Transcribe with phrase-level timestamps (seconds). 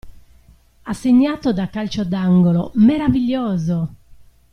[0.85, 3.93] Ha segnato da calcio d'angolo, meraviglioso!